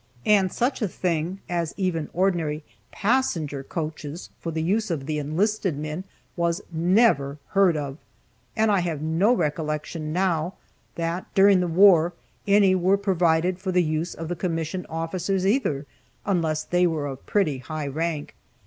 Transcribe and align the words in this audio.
And 0.25 0.51
such 0.51 0.81
a 0.81 0.87
thing 0.87 1.41
as 1.47 1.75
even 1.77 2.09
ordinary 2.11 2.63
passenger 2.91 3.61
coaches 3.61 4.31
for 4.39 4.49
the 4.51 4.63
use 4.63 4.89
of 4.89 5.05
the 5.05 5.19
enlisted 5.19 5.77
men 5.77 6.05
was 6.35 6.59
never 6.71 7.37
heard 7.49 7.77
of. 7.77 7.99
And 8.55 8.71
I 8.71 8.79
have 8.79 8.99
no 9.03 9.31
recollection 9.31 10.11
now 10.11 10.55
that 10.95 11.27
(during 11.35 11.59
the 11.59 11.67
war) 11.67 12.13
any 12.47 12.73
were 12.73 12.97
provided 12.97 13.59
for 13.59 13.71
the 13.71 13.83
use 13.83 14.15
of 14.15 14.27
the 14.27 14.35
commissioned 14.35 14.87
officers, 14.89 15.45
either, 15.45 15.85
unless 16.25 16.63
they 16.63 16.87
were 16.87 17.05
of 17.05 17.23
pretty 17.27 17.59
high 17.59 17.85
rank. 17.85 18.33